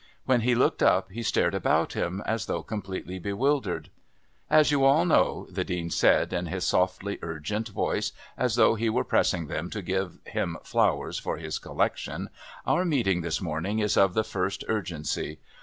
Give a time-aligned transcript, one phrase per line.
[0.25, 3.91] When he looked up he stared about him as though completely bewildered.
[4.49, 8.89] "As you all know," the Dean said in his softly urgent voice, as though he
[8.89, 12.31] were pressing them to give him flowers for his collection,
[12.65, 15.37] "our meeting this morning is of the first urgency.